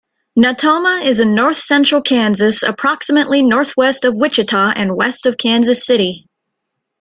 Natoma 0.35 1.05
is 1.05 1.19
in 1.19 1.35
north-central 1.35 2.01
Kansas 2.01 2.63
approximately 2.63 3.43
northwest 3.43 4.03
of 4.03 4.17
Wichita 4.17 4.71
and 4.75 4.95
west 4.95 5.27
of 5.27 5.37
Kansas 5.37 5.85
City. 5.85 6.27